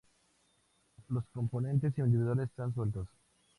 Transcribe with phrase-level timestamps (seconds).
[1.09, 3.07] Los componentes individuales están sueltos.